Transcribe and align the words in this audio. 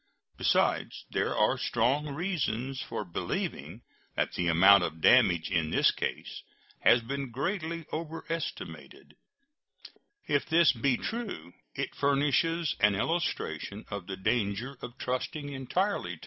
Besides, 0.35 1.05
there 1.11 1.37
are 1.37 1.59
strong 1.59 2.07
reasons 2.15 2.81
for 2.81 3.05
believing 3.05 3.83
that 4.15 4.33
the 4.33 4.47
amount 4.47 4.83
of 4.83 4.99
damage 4.99 5.51
in 5.51 5.69
this 5.69 5.91
case 5.91 6.41
has 6.79 7.01
been 7.01 7.29
greatly 7.29 7.85
overestimated. 7.93 9.15
If 10.25 10.47
this 10.47 10.71
be 10.73 10.97
true, 10.97 11.53
it 11.75 11.93
furnishes 11.93 12.75
an 12.79 12.95
illustration 12.95 13.85
of 13.91 14.07
the 14.07 14.17
danger 14.17 14.75
of 14.81 14.97
trusting 14.97 15.49
entirely 15.49 15.49
to 15.51 15.57
ex 15.57 15.65
parte 15.67 15.85
testimony 15.85 15.95
in 16.01 16.09
such 16.09 16.15
matters. 16.15 16.19